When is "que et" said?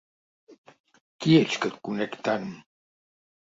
1.67-1.77